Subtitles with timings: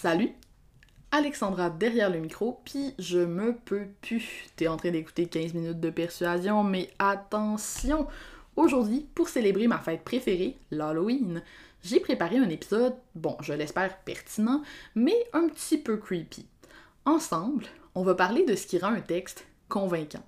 [0.00, 0.30] Salut!
[1.10, 4.46] Alexandra derrière le micro, puis je me peux plus.
[4.54, 8.06] T'es en train d'écouter 15 minutes de persuasion, mais attention!
[8.54, 11.42] Aujourd'hui, pour célébrer ma fête préférée, l'Halloween,
[11.82, 14.62] j'ai préparé un épisode, bon, je l'espère pertinent,
[14.94, 16.46] mais un petit peu creepy.
[17.04, 20.22] Ensemble, on va parler de ce qui rend un texte convaincant.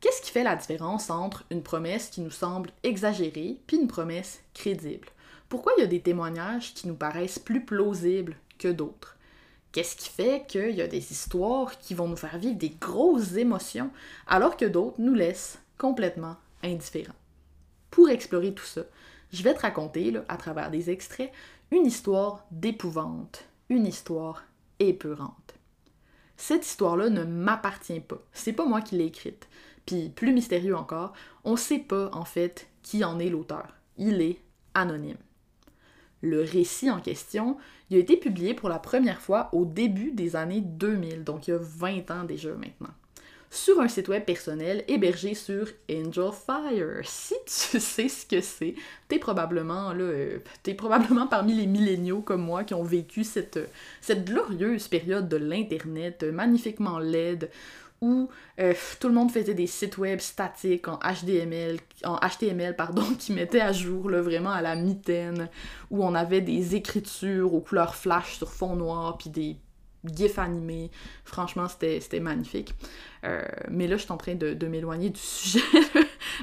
[0.00, 4.42] Qu'est-ce qui fait la différence entre une promesse qui nous semble exagérée puis une promesse
[4.54, 5.06] crédible?
[5.48, 8.36] Pourquoi il y a des témoignages qui nous paraissent plus plausibles
[8.68, 9.16] d'autres?
[9.72, 13.34] Qu'est-ce qui fait qu'il y a des histoires qui vont nous faire vivre des grosses
[13.34, 13.90] émotions
[14.26, 17.12] alors que d'autres nous laissent complètement indifférents?
[17.90, 18.82] Pour explorer tout ça,
[19.32, 21.32] je vais te raconter, à travers des extraits,
[21.72, 24.44] une histoire d'épouvante, une histoire
[24.78, 25.54] épeurante.
[26.36, 28.22] Cette histoire-là ne m'appartient pas.
[28.32, 29.48] C'est pas moi qui l'ai écrite.
[29.86, 31.12] Puis, plus mystérieux encore,
[31.44, 33.66] on sait pas, en fait, qui en est l'auteur.
[33.96, 34.40] Il est
[34.74, 35.18] anonyme.
[36.24, 37.58] Le récit en question,
[37.90, 41.50] il a été publié pour la première fois au début des années 2000, donc il
[41.50, 42.94] y a 20 ans déjà maintenant
[43.54, 47.02] sur un site web personnel hébergé sur Angel Fire.
[47.04, 48.74] Si tu sais ce que c'est,
[49.06, 50.38] t'es probablement euh,
[50.76, 53.60] probablement parmi les milléniaux comme moi qui ont vécu cette,
[54.00, 57.48] cette glorieuse période de l'internet magnifiquement laide
[58.04, 58.28] où
[58.60, 63.32] euh, tout le monde faisait des sites web statiques en HTML, en HTML pardon, qui
[63.32, 65.48] mettaient à jour vraiment à la mitaine,
[65.90, 69.56] où on avait des écritures aux couleurs flash sur fond noir, puis des
[70.04, 70.90] gif animé.
[71.24, 72.74] Franchement, c'était magnifique.
[73.24, 75.62] Euh, mais là, je suis en train de, m'éloigner du sujet.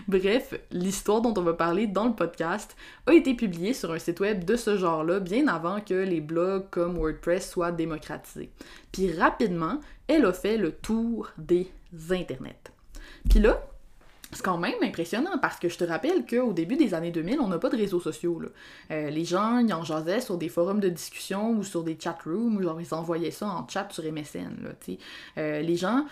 [0.08, 2.76] Bref, l'histoire dont on va parler dans le podcast
[3.08, 6.70] a été publiée sur un site web de ce genre-là bien avant que les blogs
[6.70, 8.52] comme WordPress soient démocratisés.
[8.92, 11.72] Puis rapidement, elle a fait le tour des
[12.10, 12.72] internets.
[13.30, 13.62] Puis là,
[14.32, 17.50] c'est quand même impressionnant parce que je te rappelle qu'au début des années 2000, on
[17.50, 18.42] n'a pas de réseaux sociaux.
[18.90, 22.18] Euh, les gens, ils en jasaient sur des forums de discussion ou sur des chat
[22.26, 24.64] rooms, genre ils envoyaient ça en chat sur MSN.
[24.64, 24.96] Là,
[25.38, 26.06] euh, les gens,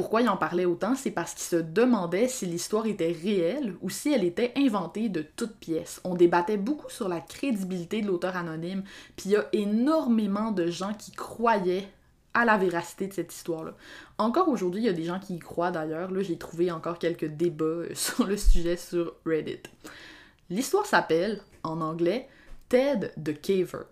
[0.00, 3.90] pourquoi ils en parlaient autant, c'est parce qu'ils se demandaient si l'histoire était réelle ou
[3.90, 6.00] si elle était inventée de toutes pièces.
[6.04, 8.82] On débattait beaucoup sur la crédibilité de l'auteur anonyme,
[9.14, 11.86] puis il y a énormément de gens qui croyaient
[12.32, 13.74] à la véracité de cette histoire-là.
[14.16, 16.10] Encore aujourd'hui, il y a des gens qui y croient d'ailleurs.
[16.10, 19.64] Là, j'ai trouvé encore quelques débats euh, sur le sujet sur Reddit.
[20.48, 22.26] L'histoire s'appelle, en anglais,
[22.70, 23.84] Ted the Caver.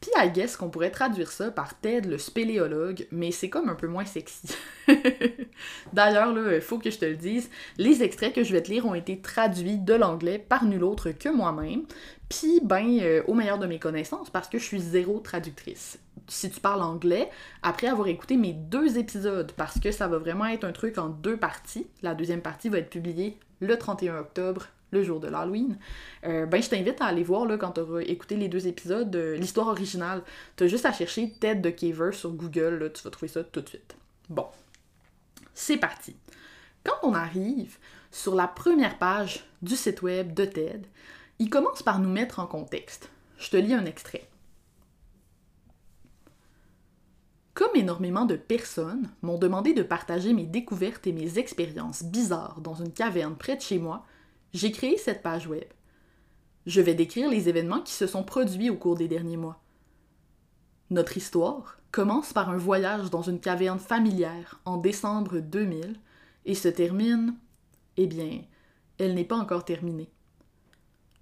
[0.00, 3.74] Puis, I guess qu'on pourrait traduire ça par Ted le spéléologue, mais c'est comme un
[3.74, 4.48] peu moins sexy.
[5.92, 8.70] D'ailleurs, là, il faut que je te le dise, les extraits que je vais te
[8.70, 11.84] lire ont été traduits de l'anglais par nul autre que moi-même.
[12.28, 15.98] Puis, ben, euh, au meilleur de mes connaissances, parce que je suis zéro traductrice.
[16.26, 17.30] Si tu parles anglais,
[17.62, 21.08] après avoir écouté mes deux épisodes, parce que ça va vraiment être un truc en
[21.08, 25.76] deux parties, la deuxième partie va être publiée le 31 octobre le jour de l'Halloween,
[26.24, 29.14] euh, ben je t'invite à aller voir là, quand tu auras écouté les deux épisodes,
[29.14, 30.22] euh, l'histoire originale.
[30.56, 33.60] Tu as juste à chercher Ted de Caver sur Google, tu vas trouver ça tout
[33.60, 33.96] de suite.
[34.30, 34.46] Bon,
[35.52, 36.16] c'est parti.
[36.84, 37.76] Quand on arrive
[38.10, 40.82] sur la première page du site web de Ted,
[41.38, 43.10] il commence par nous mettre en contexte.
[43.38, 44.28] Je te lis un extrait.
[47.54, 52.74] Comme énormément de personnes m'ont demandé de partager mes découvertes et mes expériences bizarres dans
[52.74, 54.04] une caverne près de chez moi,
[54.54, 55.64] j'ai créé cette page web.
[56.64, 59.60] Je vais décrire les événements qui se sont produits au cours des derniers mois.
[60.90, 65.96] Notre histoire commence par un voyage dans une caverne familière en décembre 2000
[66.46, 67.34] et se termine,
[67.96, 68.42] eh bien,
[68.98, 70.10] elle n'est pas encore terminée.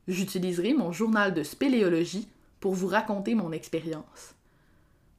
[0.09, 2.29] J'utiliserai mon journal de spéléologie
[2.61, 4.35] pour vous raconter mon expérience.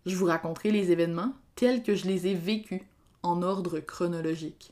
[0.05, 2.81] Je vous raconterai les événements tels que je les ai vécus
[3.23, 4.71] en ordre chronologique.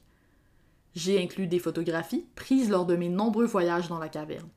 [0.93, 4.49] J'ai inclus des photographies prises lors de mes nombreux voyages dans la caverne.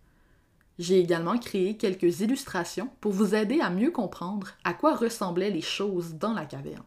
[0.79, 5.61] J'ai également créé quelques illustrations pour vous aider à mieux comprendre à quoi ressemblaient les
[5.61, 6.83] choses dans la caverne.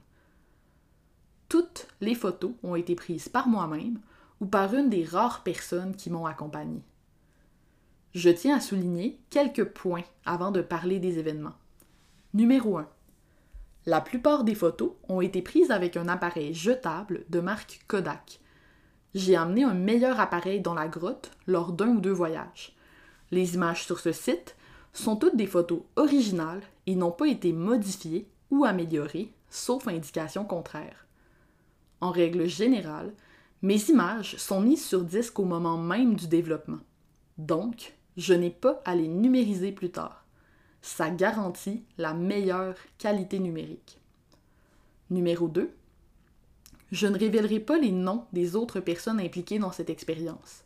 [1.47, 4.02] Toutes les photos ont été prises par moi-même
[4.41, 6.84] ou par une des rares personnes qui m'ont accompagné.
[8.14, 11.56] Je tiens à souligner quelques points avant de parler des événements.
[12.34, 12.90] Numéro 1.
[13.85, 18.41] La plupart des photos ont été prises avec un appareil jetable de marque Kodak,
[19.17, 22.75] j'ai amené un meilleur appareil dans la grotte lors d'un ou deux voyages.
[23.31, 24.55] Les images sur ce site
[24.93, 31.08] sont toutes des photos originales et n'ont pas été modifiées ou améliorées, sauf indication contraire.
[31.99, 33.11] En règle générale,
[33.64, 36.79] mes images sont mises sur disque au moment même du développement.
[37.40, 40.25] Donc, je n'ai pas à les numériser plus tard.
[40.81, 43.99] Ça garantit la meilleure qualité numérique.
[45.09, 45.72] Numéro 2.
[46.91, 50.63] Je ne révélerai pas les noms des autres personnes impliquées dans cette expérience.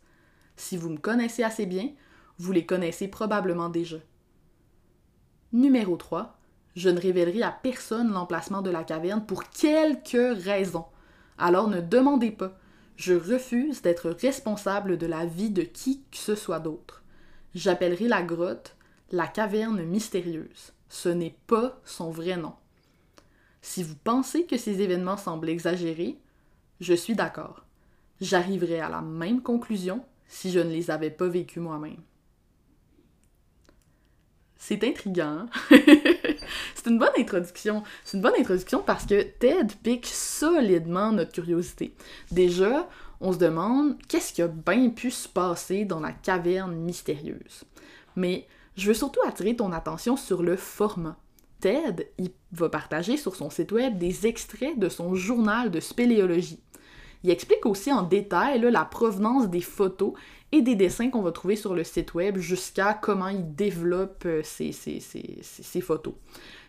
[0.56, 1.90] Si vous me connaissez assez bien,
[2.38, 3.98] vous les connaissez probablement déjà.
[5.52, 6.38] Numéro 3.
[6.74, 10.86] Je ne révélerai à personne l'emplacement de la caverne pour quelque raison.
[11.38, 12.58] Alors ne demandez pas.
[12.96, 17.02] Je refuse d'être responsable de la vie de qui que ce soit d'autre.
[17.54, 18.76] J'appellerai la grotte
[19.12, 20.72] la caverne mystérieuse.
[20.88, 22.54] Ce n'est pas son vrai nom.
[23.62, 26.18] Si vous pensez que ces événements semblent exagérés,
[26.80, 27.64] je suis d'accord.
[28.20, 32.02] J'arriverai à la même conclusion si je ne les avais pas vécus moi-même.
[34.56, 35.46] C'est intriguant.
[35.70, 37.82] c'est une bonne introduction.
[38.04, 41.94] C'est une bonne introduction parce que Ted pique solidement notre curiosité.
[42.30, 42.88] Déjà,
[43.20, 47.64] on se demande qu'est-ce qui a bien pu se passer dans la caverne mystérieuse?
[48.16, 51.16] Mais je veux surtout attirer ton attention sur le format.
[51.62, 56.60] Ted, il va partager sur son site web des extraits de son journal de spéléologie.
[57.22, 60.12] Il explique aussi en détail la provenance des photos
[60.50, 64.42] et des dessins qu'on va trouver sur le site web jusqu'à comment il développe euh,
[64.42, 66.14] ses, photos.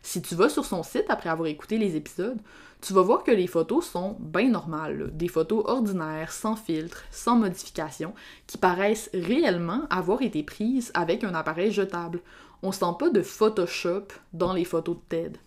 [0.03, 2.39] Si tu vas sur son site après avoir écouté les épisodes,
[2.83, 7.37] tu vas voir que les photos sont bien normales, des photos ordinaires, sans filtre, sans
[7.37, 8.13] modification,
[8.45, 12.19] qui paraissent réellement avoir été prises avec un appareil jetable.
[12.61, 15.37] On sent pas de Photoshop dans les photos de TED.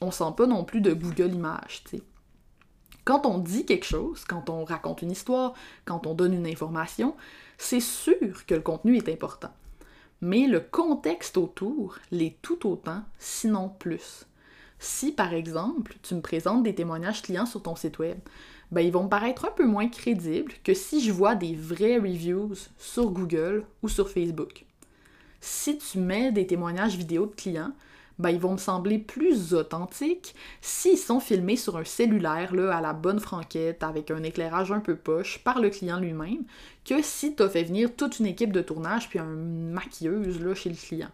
[0.00, 1.84] On sent pas non plus de Google Images.
[3.04, 5.52] Quand on dit quelque chose, quand on raconte une histoire,
[5.84, 7.14] quand on donne une information,
[7.58, 9.52] c'est sûr que le contenu est important.
[10.22, 14.24] Mais le contexte autour l'est tout autant, sinon plus.
[14.86, 18.18] Si, par exemple, tu me présentes des témoignages clients sur ton site web,
[18.70, 21.98] ben, ils vont me paraître un peu moins crédibles que si je vois des vrais
[21.98, 24.64] reviews sur Google ou sur Facebook.
[25.40, 27.72] Si tu mets des témoignages vidéo de clients,
[28.20, 32.80] ben, ils vont me sembler plus authentiques s'ils sont filmés sur un cellulaire là, à
[32.80, 36.44] la bonne franquette, avec un éclairage un peu poche, par le client lui-même,
[36.84, 40.54] que si tu as fait venir toute une équipe de tournage puis une maquilleuse là,
[40.54, 41.10] chez le client.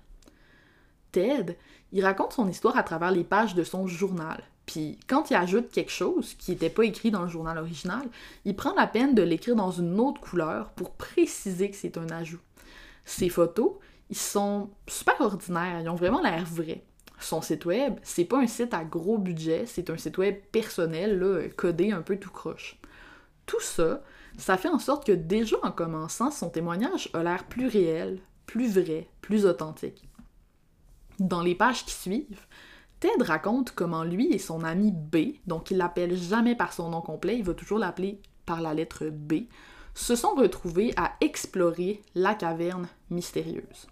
[1.11, 1.57] Ted,
[1.93, 4.43] il raconte son histoire à travers les pages de son journal.
[4.67, 8.03] Puis quand il ajoute quelque chose qui n'était pas écrit dans le journal original,
[8.44, 12.09] il prend la peine de l'écrire dans une autre couleur pour préciser que c'est un
[12.11, 12.41] ajout.
[13.05, 13.73] Ces photos,
[14.11, 16.85] ils sont super ordinaires, ils ont vraiment l'air vrais
[17.23, 21.53] son site web, c'est pas un site à gros budget, c'est un site web personnel,
[21.56, 22.79] codé un peu tout croche.
[23.47, 24.03] Tout ça,
[24.38, 28.79] ça fait en sorte que déjà en commençant, son témoignage a l'air plus réel, plus
[28.79, 30.09] vrai, plus authentique.
[31.23, 32.47] Dans les pages qui suivent,
[32.99, 37.01] Ted raconte comment lui et son ami B, donc il l'appelle jamais par son nom
[37.01, 39.45] complet, il va toujours l'appeler par la lettre B,
[39.95, 43.87] se sont retrouvés à explorer la caverne mystérieuse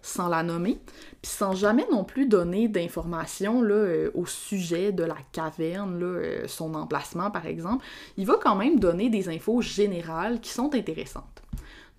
[0.00, 0.80] sans la nommer,
[1.20, 6.74] puis sans jamais non plus donner d'informations euh, au sujet de la caverne, euh, son
[6.74, 7.84] emplacement par exemple.
[8.16, 11.42] Il va quand même donner des infos générales qui sont intéressantes.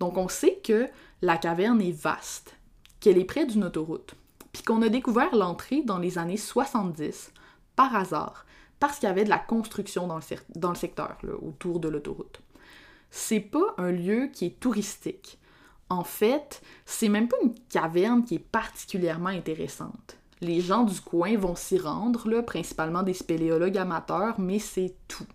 [0.00, 0.88] Donc on sait que
[1.20, 2.56] la caverne est vaste,
[2.98, 4.16] qu'elle est près d'une autoroute,
[4.62, 7.32] qu'on a découvert l'entrée dans les années 70
[7.76, 8.46] par hasard,
[8.80, 12.40] parce qu'il y avait de la construction dans le, secteur, autour de l'autoroute.
[13.10, 15.38] C'est pas un lieu qui est touristique
[15.92, 20.16] en fait, c'est même pas une caverne qui est particulièrement intéressante.
[20.40, 25.26] Les gens du coin vont s'y rendre, principalement des spéléologues amateurs, mais c'est tout.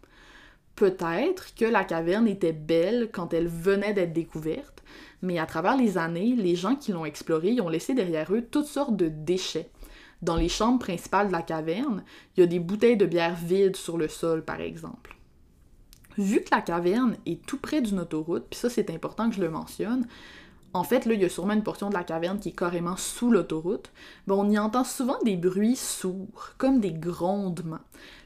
[0.77, 4.83] Peut-être que la caverne était belle quand elle venait d'être découverte,
[5.23, 8.67] mais à travers les années, les gens qui l'ont explorée ont laissé derrière eux toutes
[8.67, 9.71] sortes de déchets.
[10.21, 12.03] Dans les chambres principales de la caverne,
[12.35, 15.17] il y a des bouteilles de bière vides sur le sol, par exemple.
[16.15, 19.41] Vu que la caverne est tout près d'une autoroute, puis ça c'est important que je
[19.41, 20.05] le mentionne,
[20.73, 22.97] en fait, là, il y a sûrement une portion de la caverne qui est carrément
[22.97, 23.91] sous l'autoroute.
[24.27, 27.79] on y entend souvent des bruits sourds, comme des grondements.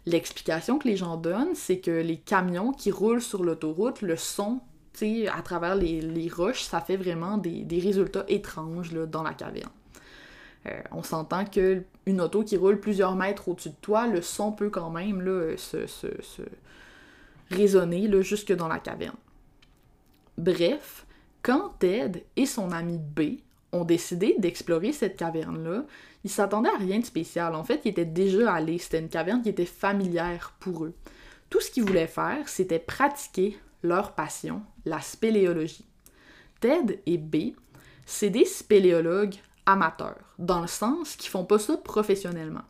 [0.05, 4.60] L'explication que les gens donnent, c'est que les camions qui roulent sur l'autoroute, le son,
[4.93, 9.70] tu sais, à travers les, roches, ça fait vraiment des, résultats étranges dans la caverne.
[10.67, 14.51] Euh, on s'entend que une auto qui roule plusieurs mètres au-dessus de toi, le son
[14.51, 15.24] peut quand même
[15.58, 16.41] se, se, se
[17.50, 19.15] résonner jusque dans la caverne.
[20.38, 21.05] Bref,
[21.43, 23.39] quand Ted et son ami B
[23.72, 25.86] ont décidé d'explorer cette caverne-là,
[26.24, 27.56] ils s'attendaient à rien de spécial.
[27.56, 28.78] En fait, ils étaient déjà allés.
[28.78, 30.94] C'était une caverne qui était familière pour eux.
[31.50, 35.86] Tout ce qu'ils voulaient faire, c'était pratiquer leur passion, la spéléologie.
[36.60, 37.54] Ted et B,
[38.06, 39.36] c'est des spéléologues
[39.66, 42.63] amateurs, dans le sens qu'ils font pas ça professionnellement.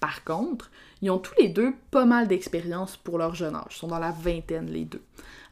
[0.00, 3.72] Par contre, ils ont tous les deux pas mal d'expérience pour leur jeune âge.
[3.72, 5.02] Ils sont dans la vingtaine, les deux.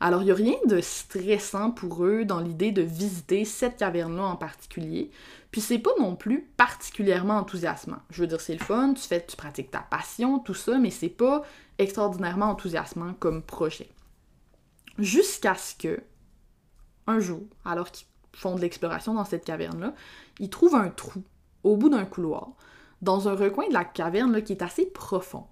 [0.00, 4.24] Alors, il n'y a rien de stressant pour eux dans l'idée de visiter cette caverne-là
[4.24, 5.10] en particulier.
[5.50, 7.98] Puis c'est pas non plus particulièrement enthousiasmant.
[8.10, 10.90] Je veux dire, c'est le fun, tu fais, tu pratiques ta passion, tout ça, mais
[10.90, 11.42] c'est pas
[11.78, 13.88] extraordinairement enthousiasmant comme projet.
[14.98, 16.02] Jusqu'à ce que,
[17.06, 19.94] un jour, alors qu'ils font de l'exploration dans cette caverne-là,
[20.40, 21.22] ils trouvent un trou
[21.62, 22.50] au bout d'un couloir
[23.02, 25.46] dans un recoin de la caverne qui est assez profond.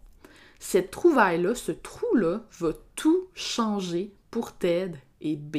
[0.59, 5.59] Cette trouvaille-là, ce trou-là, va tout changer pour Ted et B.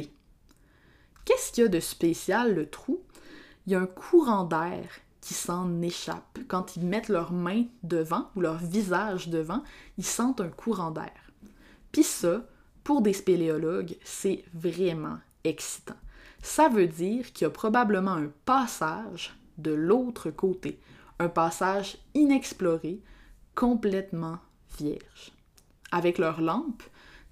[1.25, 3.01] Qu'est-ce qu'il y a de spécial, le trou?
[3.65, 4.87] Il y a un courant d'air
[5.21, 6.39] qui s'en échappe.
[6.47, 9.63] Quand ils mettent leurs mains devant ou leur visage devant,
[9.97, 11.31] ils sentent un courant d'air.
[11.91, 12.45] Puis ça,
[12.83, 15.95] pour des spéléologues, c'est vraiment excitant.
[16.43, 20.79] Ça veut dire qu'il y a probablement un passage de l'autre côté,
[21.19, 23.01] un passage inexploré,
[23.55, 24.39] complètement
[24.77, 25.31] vierge.
[25.91, 26.83] Avec leur lampe,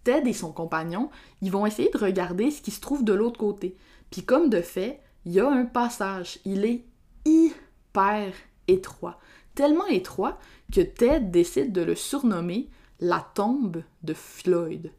[0.04, 1.10] Ted et son compagnon,
[1.42, 3.78] ils vont essayer de regarder ce qui se trouve de l'autre côté.
[4.12, 6.40] Puis comme de fait, il y a un passage.
[6.46, 6.86] Il est
[7.26, 8.34] hyper
[8.68, 9.20] étroit.
[9.56, 10.40] Tellement étroit
[10.72, 14.92] que Ted décide de le surnommer la tombe de Floyd,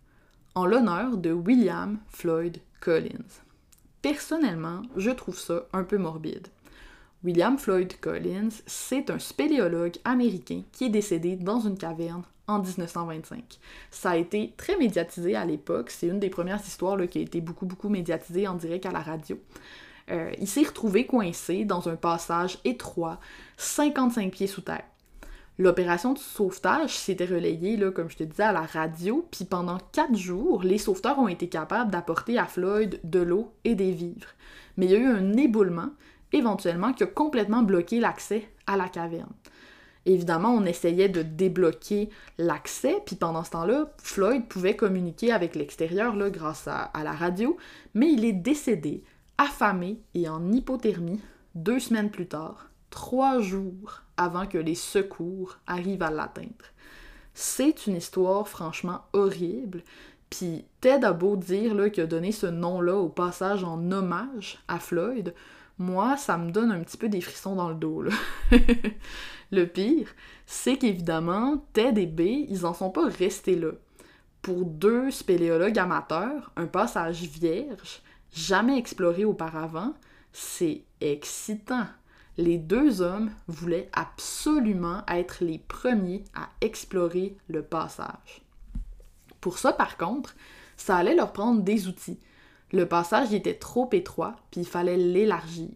[0.54, 3.42] en l'honneur de William Floyd Collins.
[4.02, 6.48] Personnellement, je trouve ça un peu morbide.
[7.24, 13.58] William Floyd Collins, c'est un spéléologue américain qui est décédé dans une caverne en 1925.
[13.90, 15.90] Ça a été très médiatisé à l'époque.
[15.90, 19.00] C'est une des premières histoires qui a été beaucoup, beaucoup médiatisée en direct à la
[19.00, 19.38] radio.
[20.10, 23.18] Euh, il s'est retrouvé coincé dans un passage étroit,
[23.56, 24.84] 55 pieds sous terre.
[25.56, 30.16] L'opération de sauvetage s'était relayée, comme je te disais, à la radio, puis pendant quatre
[30.16, 34.28] jours, les sauveteurs ont été capables d'apporter à Floyd de l'eau et des vivres.
[34.76, 35.90] Mais il y a eu un éboulement,
[36.34, 39.32] éventuellement, qui a complètement bloqué l'accès à la caverne.
[40.06, 46.14] Évidemment, on essayait de débloquer l'accès, puis pendant ce temps-là, Floyd pouvait communiquer avec l'extérieur
[46.30, 47.56] grâce à, la radio,
[47.94, 49.02] mais il est décédé,
[49.38, 51.20] affamé et en hypothermie,
[51.54, 56.66] deux semaines plus tard, trois jours avant que les secours arrivent à l'atteindre.
[57.32, 59.82] C'est une histoire franchement horrible,
[60.28, 64.78] puis Ted a beau dire qu'il a donné ce nom-là au passage en hommage à
[64.78, 65.32] Floyd,
[65.78, 68.04] moi, ça me donne un petit peu des frissons dans le dos.
[69.50, 70.08] le pire,
[70.46, 73.72] c'est qu'évidemment, Ted et B, ils en sont pas restés là.
[74.42, 78.02] Pour deux spéléologues amateurs, un passage vierge,
[78.32, 79.94] jamais exploré auparavant,
[80.32, 81.86] c'est excitant.
[82.36, 88.42] Les deux hommes voulaient absolument être les premiers à explorer le passage.
[89.40, 90.34] Pour ça, par contre,
[90.76, 92.18] ça allait leur prendre des outils.
[92.72, 95.70] Le passage était trop étroit, puis il fallait l'élargir.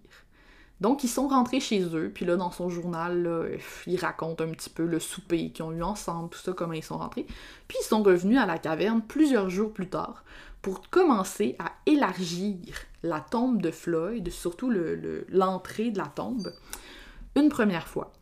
[0.80, 3.46] Donc, ils sont rentrés chez eux, puis là, dans son journal, là,
[3.86, 6.84] il raconte un petit peu le souper qu'ils ont eu ensemble, tout ça, comment ils
[6.84, 7.26] sont rentrés.
[7.66, 10.24] Puis, ils sont revenus à la caverne plusieurs jours plus tard
[10.62, 12.58] pour commencer à élargir
[13.02, 16.52] la tombe de Floyd, surtout l'entrée le, de la tombe,
[17.36, 18.12] une première fois.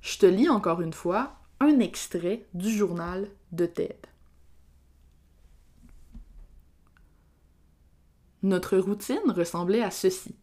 [0.00, 3.98] Je te lis encore une fois un extrait du journal de Ted.
[8.42, 10.36] Notre routine ressemblait à ceci.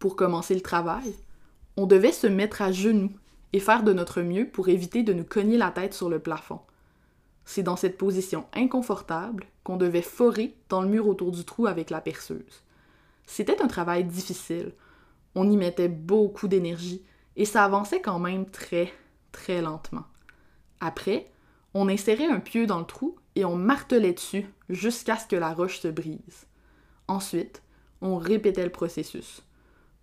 [0.00, 1.14] Pour commencer le travail,
[1.76, 3.12] on devait se mettre à genoux
[3.52, 6.60] et faire de notre mieux pour éviter de nous cogner la tête sur le plafond.
[7.44, 11.90] C'est dans cette position inconfortable qu'on devait forer dans le mur autour du trou avec
[11.90, 12.64] la perceuse.
[13.26, 14.72] C'était un travail difficile.
[15.36, 17.02] On y mettait beaucoup d'énergie
[17.36, 18.92] et ça avançait quand même très,
[19.30, 20.04] très lentement.
[20.80, 21.30] Après,
[21.74, 25.54] on insérait un pieu dans le trou et on martelait dessus jusqu'à ce que la
[25.54, 26.46] roche se brise.
[27.08, 27.62] Ensuite,
[28.00, 29.42] on répétait le processus.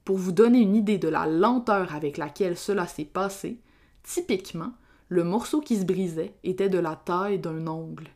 [0.06, 3.60] Pour vous donner une idée de la lenteur avec laquelle cela s'est passé,
[4.04, 4.72] typiquement,
[5.10, 8.08] le morceau qui se brisait était de la taille d'un ongle.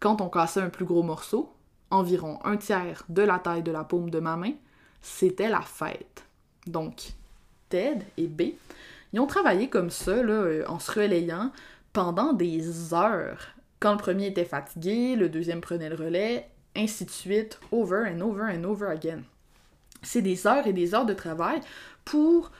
[0.00, 1.52] Quand on cassait un plus gros morceau,
[1.90, 4.52] environ un tiers de la taille de la paume de ma main,
[5.00, 6.24] c'était la fête.
[6.66, 7.12] Donc,
[7.68, 8.54] Ted et B,
[9.12, 11.52] ils ont travaillé comme ça, euh, en se relayant
[11.92, 13.54] pendant des heures.
[13.78, 18.20] Quand le premier était fatigué, le deuxième prenait le relais, ainsi de suite, over and
[18.20, 19.22] over and over again.
[20.02, 21.60] C'est des heures et des heures de travail
[22.04, 22.50] pour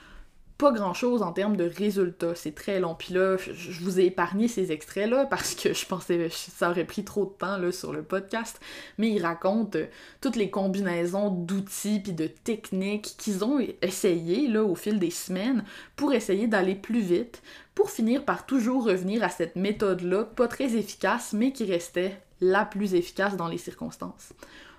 [0.57, 2.33] pas grand chose en termes de résultats.
[2.33, 2.95] C'est très long.
[2.95, 6.85] Puis là, je vous ai épargné ces extraits-là parce que je pensais que ça aurait
[6.85, 8.59] pris trop de temps sur le podcast.
[8.97, 9.87] Mais ils racontent euh,
[10.21, 15.65] toutes les combinaisons d'outils puis de techniques qu'ils ont essayé là, au fil des semaines
[15.95, 17.41] pour essayer d'aller plus vite,
[17.73, 22.65] pour finir par toujours revenir à cette méthode-là, pas très efficace, mais qui restait la
[22.65, 24.33] plus efficace dans les circonstances.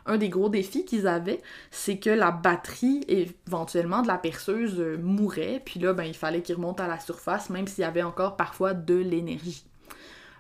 [0.07, 4.97] Un des gros défis qu'ils avaient, c'est que la batterie éventuellement de la perceuse euh,
[4.99, 8.05] mourait, puis là, ben, il fallait qu'ils remontent à la surface, même s'il y avait
[8.05, 9.65] encore parfois de l'énergie.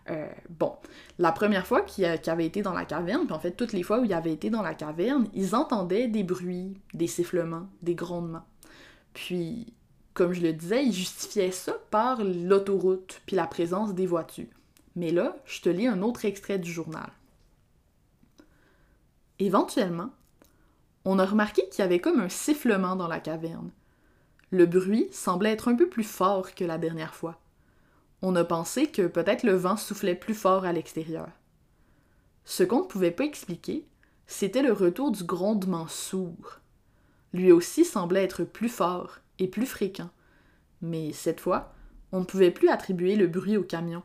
[0.09, 0.73] Euh, bon,
[1.19, 3.99] la première fois qu'ils avaient été dans la caverne, puis en fait toutes les fois
[3.99, 8.47] où ils avaient été dans la caverne, ils entendaient des bruits, des sifflements, des grondements.
[9.15, 9.73] Puis,
[10.15, 14.47] comme je le disais, ils justifiaient ça par l'autoroute, puis la présence des voitures.
[14.97, 17.11] Mais là, je te lis un autre extrait du journal.
[19.39, 20.11] Éventuellement,
[21.05, 23.71] on a remarqué qu'il y avait comme un sifflement dans la caverne.
[24.51, 27.39] Le bruit semblait être un peu plus fort que la dernière fois.
[28.23, 31.29] On a pensé que peut-être le vent soufflait plus fort à l'extérieur.
[32.45, 33.87] Ce qu'on ne pouvait pas expliquer,
[34.27, 36.61] c'était le retour du grondement sourd.
[37.33, 40.11] Lui aussi semblait être plus fort et plus fréquent.
[40.81, 41.75] Mais cette fois,
[42.13, 44.03] on ne pouvait plus attribuer le bruit au camion.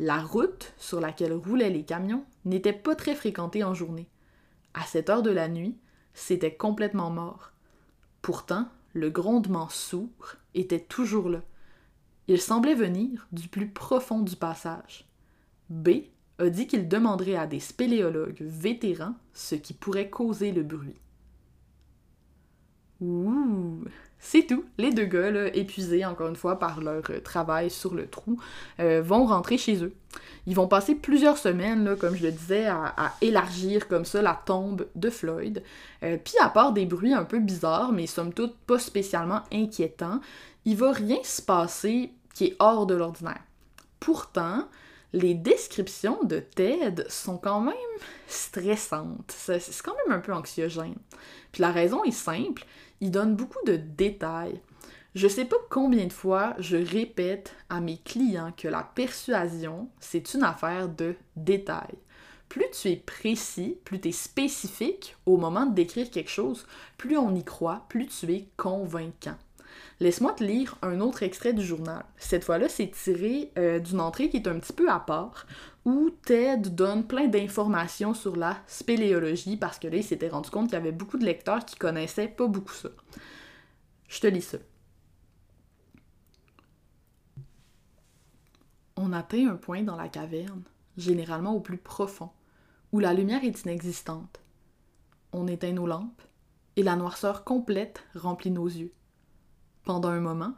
[0.00, 4.08] La route sur laquelle roulaient les camions n'était pas très fréquentée en journée.
[4.74, 5.76] À cette heure de la nuit,
[6.14, 7.50] c'était complètement mort.
[8.22, 11.42] Pourtant, le grondement sourd était toujours là.
[12.28, 15.08] Il semblait venir du plus profond du passage.
[15.70, 15.88] B
[16.38, 21.00] a dit qu'il demanderait à des spéléologues vétérans ce qui pourrait causer le bruit.
[23.00, 23.84] Ouh!
[24.20, 24.64] C'est tout.
[24.78, 28.40] Les deux gars, épuisés encore une fois par leur euh, travail sur le trou,
[28.80, 29.94] euh, vont rentrer chez eux.
[30.46, 34.86] Ils vont passer plusieurs semaines, comme je le disais, à, élargir comme ça la tombe
[34.96, 35.62] de Floyd.
[36.02, 40.20] Euh, puis à part des bruits un peu bizarres, mais somme toute pas spécialement inquiétants,
[40.64, 43.42] il va rien se passer qui est hors de l'ordinaire.
[44.00, 44.66] Pourtant,
[45.12, 47.74] les descriptions de Ted sont quand même
[48.26, 49.32] stressantes.
[49.36, 50.96] C'est quand même un peu anxiogène.
[51.52, 52.66] Puis la raison est simple,
[53.00, 54.60] il donne beaucoup de détails.
[55.14, 60.34] Je sais pas combien de fois je répète à mes clients que la persuasion, c'est
[60.34, 61.98] une affaire de détails.
[62.48, 67.18] Plus tu es précis, plus tu es spécifique au moment de décrire quelque chose, plus
[67.18, 69.36] on y croit, plus tu es convaincant.
[70.00, 72.04] Laisse-moi te lire un autre extrait du journal.
[72.18, 75.46] Cette fois-là, c'est tiré euh, d'une entrée qui est un petit peu à part,
[75.84, 80.66] où Ted donne plein d'informations sur la spéléologie, parce que là, il s'était rendu compte
[80.66, 82.90] qu'il y avait beaucoup de lecteurs qui connaissaient pas beaucoup ça.
[84.06, 84.58] Je te lis ça.
[88.96, 90.62] On atteint un point dans la caverne,
[90.96, 92.30] généralement au plus profond,
[92.92, 94.40] où la lumière est inexistante.
[95.32, 96.22] On éteint nos lampes,
[96.76, 98.92] et la noirceur complète remplit nos yeux.
[99.88, 100.52] Pendant un moment,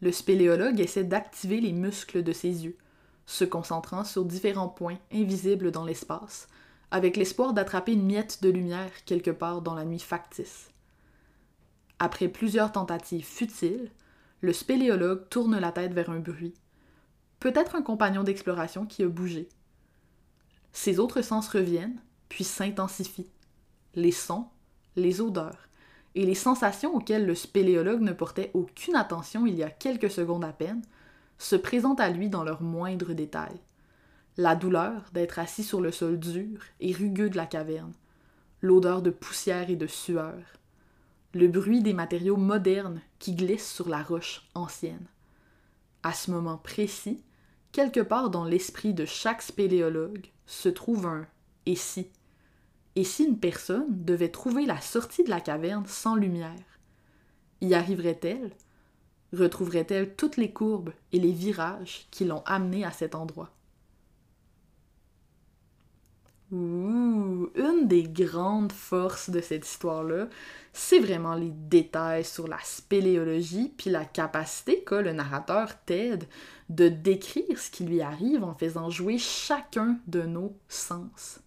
[0.00, 2.78] le spéléologue essaie d'activer les muscles de ses yeux,
[3.26, 6.46] se concentrant sur différents points invisibles dans l'espace,
[6.92, 10.70] avec l'espoir d'attraper une miette de lumière quelque part dans la nuit factice.
[11.98, 13.90] Après plusieurs tentatives futiles,
[14.42, 16.54] le spéléologue tourne la tête vers un bruit,
[17.40, 19.48] peut-être un compagnon d'exploration qui a bougé.
[20.70, 23.32] Ses autres sens reviennent, puis s'intensifient.
[23.96, 24.46] Les sons,
[24.94, 25.67] les odeurs,
[26.14, 30.44] et les sensations auxquelles le spéléologue ne portait aucune attention il y a quelques secondes
[30.44, 30.82] à peine
[31.38, 33.60] se présentent à lui dans leurs moindres détails.
[34.36, 37.92] La douleur d'être assis sur le sol dur et rugueux de la caverne,
[38.60, 40.36] l'odeur de poussière et de sueur,
[41.34, 45.06] le bruit des matériaux modernes qui glissent sur la roche ancienne.
[46.02, 47.22] À ce moment précis,
[47.72, 51.26] quelque part dans l'esprit de chaque spéléologue se trouve un
[51.66, 52.08] et si
[52.98, 56.80] et si une personne devait trouver la sortie de la caverne sans lumière
[57.60, 58.50] Y arriverait-elle?
[59.32, 63.50] Retrouverait-elle toutes les courbes et les virages qui l'ont amenée à cet endroit?
[66.50, 70.26] Ouh, une des grandes forces de cette histoire-là,
[70.72, 76.26] c'est vraiment les détails sur la spéléologie, puis la capacité qu'a le narrateur Ted
[76.68, 81.38] de décrire ce qui lui arrive en faisant jouer chacun de nos sens.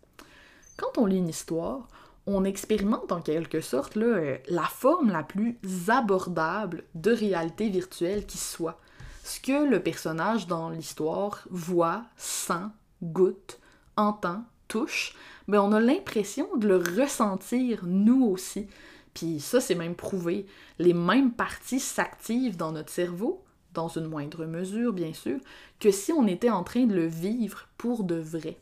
[0.77, 1.87] Quand on lit une histoire,
[2.27, 5.57] on expérimente en quelque sorte euh, la forme la plus
[5.87, 8.79] abordable de réalité virtuelle qui soit.
[9.23, 12.67] Ce que le personnage dans l'histoire voit, sent,
[13.03, 13.59] goûte,
[13.95, 15.15] entend, touche,
[15.47, 18.67] mais ben, on a l'impression de le ressentir nous aussi.
[19.13, 20.45] Puis ça, c'est même prouvé.
[20.79, 25.39] Les mêmes parties s'activent dans notre cerveau, dans une moindre mesure bien sûr,
[25.79, 28.57] que si on était en train de le vivre pour de vrai.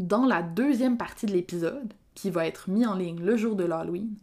[0.00, 3.62] Dans la deuxième partie de l'épisode, qui va être mis en ligne le jour de
[3.62, 4.16] l'Halloween,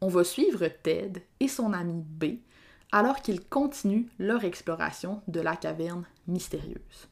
[0.00, 2.24] on va suivre Ted et son ami B
[2.90, 7.08] alors qu'ils continuent leur exploration de la caverne mystérieuse.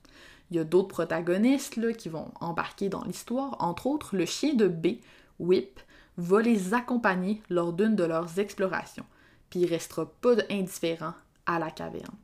[0.51, 4.66] Il y a d'autres protagonistes qui vont embarquer dans l'histoire, entre autres le chien de
[4.66, 4.99] B,
[5.38, 5.79] Whip,
[6.16, 9.07] va les accompagner lors d'une de leurs explorations,
[9.51, 11.14] puis il restera pas indifférent
[11.46, 12.16] à la caverne.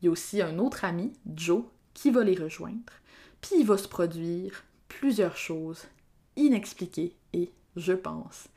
[0.00, 2.92] Il y a aussi un autre ami, Joe, qui va les rejoindre,
[3.40, 5.86] puis il va se produire plusieurs choses
[6.36, 8.48] inexpliquées et, je pense,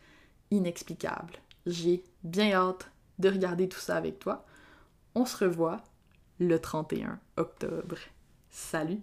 [0.51, 1.35] inexplicables.
[1.65, 4.45] J'ai bien hâte de regarder tout ça avec toi.
[5.15, 5.83] On se revoit
[6.39, 7.97] le 31 octobre.
[8.49, 9.01] Salut